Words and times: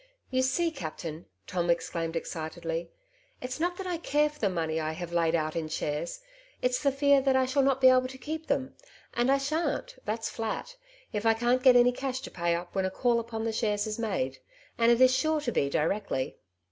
"You 0.35 0.41
see, 0.41 0.71
captain/' 0.71 1.25
Tom 1.45 1.69
exclaimed 1.69 2.15
excitedly, 2.15 2.89
'^ 2.93 2.93
its 3.45 3.59
not 3.59 3.77
that 3.77 3.85
I 3.85 3.97
care 3.97 4.29
for 4.31 4.39
the 4.39 4.49
money 4.49 4.79
I 4.79 4.93
have 4.93 5.13
laid 5.13 5.35
out 5.35 5.55
in 5.55 5.67
shares, 5.67 6.21
it's 6.59 6.81
the 6.81 6.91
fear 6.91 7.21
that 7.21 7.35
I 7.35 7.45
shall 7.45 7.61
not 7.61 7.79
be 7.79 7.87
able 7.89 8.07
to 8.07 8.17
keep 8.17 8.47
them; 8.47 8.73
and 9.13 9.31
I 9.31 9.37
shan't, 9.37 9.99
that's 10.05 10.27
flat, 10.27 10.75
if 11.13 11.23
I 11.23 11.35
can't 11.35 11.61
get 11.61 11.75
cash 11.95 12.19
to 12.21 12.31
pay 12.31 12.55
up 12.55 12.73
when 12.73 12.85
a 12.85 12.89
call 12.89 13.19
upon 13.19 13.43
the 13.43 13.53
shares 13.53 13.85
is 13.85 13.99
made, 13.99 14.39
and 14.75 14.91
it 14.91 14.99
is 14.99 15.15
sure 15.15 15.39
to 15.41 15.51
be, 15.51 15.69
directly." 15.69 16.39